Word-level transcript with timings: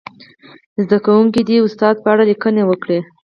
زده 0.83 0.97
کوونکي 1.05 1.41
دې 1.47 1.57
د 1.59 1.59
ښوونکي 1.65 2.01
په 2.03 2.07
اړه 2.13 2.23
لیکنه 2.31 2.61
وکړي. 2.65 2.99